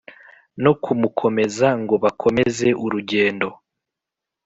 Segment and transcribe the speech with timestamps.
[0.63, 3.49] no kumukomeza ngo bakomeze urugendo.